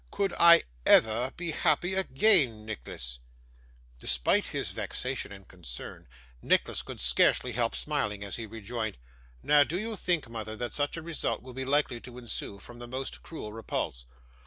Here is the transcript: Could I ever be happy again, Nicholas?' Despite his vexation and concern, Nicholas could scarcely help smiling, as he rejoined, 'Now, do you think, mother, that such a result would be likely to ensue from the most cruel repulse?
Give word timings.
Could 0.09 0.33
I 0.33 0.63
ever 0.83 1.31
be 1.37 1.51
happy 1.51 1.93
again, 1.93 2.65
Nicholas?' 2.65 3.19
Despite 3.99 4.47
his 4.47 4.71
vexation 4.71 5.31
and 5.31 5.47
concern, 5.47 6.07
Nicholas 6.41 6.81
could 6.81 6.99
scarcely 6.99 7.51
help 7.51 7.75
smiling, 7.75 8.23
as 8.23 8.37
he 8.37 8.47
rejoined, 8.47 8.97
'Now, 9.43 9.63
do 9.63 9.77
you 9.79 9.95
think, 9.95 10.27
mother, 10.27 10.55
that 10.55 10.73
such 10.73 10.97
a 10.97 11.03
result 11.03 11.43
would 11.43 11.55
be 11.55 11.65
likely 11.65 12.01
to 12.01 12.17
ensue 12.17 12.57
from 12.57 12.79
the 12.79 12.87
most 12.87 13.21
cruel 13.21 13.53
repulse? 13.53 14.07